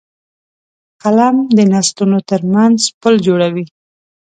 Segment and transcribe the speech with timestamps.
[1.01, 3.65] قلم د نسلونو ترمنځ پُل جوړوي